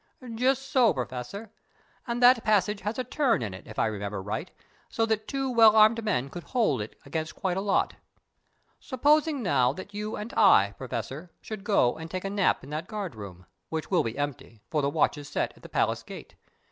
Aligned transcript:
"Just 0.33 0.71
so, 0.71 0.95
Professor, 0.95 1.51
and 2.07 2.23
that 2.23 2.43
passage 2.43 2.81
has 2.81 2.97
a 2.97 3.03
turn 3.03 3.43
in 3.43 3.53
it, 3.53 3.67
if 3.67 3.77
I 3.77 3.85
remember 3.85 4.19
right, 4.19 4.49
so 4.89 5.05
that 5.05 5.27
two 5.27 5.47
well 5.51 5.75
armed 5.75 6.03
men 6.03 6.27
could 6.31 6.41
hold 6.41 6.81
it 6.81 6.97
against 7.05 7.35
quite 7.35 7.55
a 7.55 7.61
lot. 7.61 7.97
Supposing 8.79 9.43
now 9.43 9.73
that 9.73 9.93
you 9.93 10.15
and 10.15 10.33
I, 10.33 10.73
Professor, 10.75 11.29
should 11.39 11.63
go 11.63 11.99
and 11.99 12.09
take 12.09 12.25
a 12.25 12.31
nap 12.31 12.63
in 12.63 12.71
that 12.71 12.87
guard 12.87 13.13
room, 13.13 13.45
which 13.69 13.91
will 13.91 14.01
be 14.01 14.17
empty, 14.17 14.59
for 14.71 14.81
the 14.81 14.89
watch 14.89 15.19
is 15.19 15.29
set 15.29 15.53
at 15.55 15.61
the 15.61 15.69
palace 15.69 16.01
gate. 16.01 16.33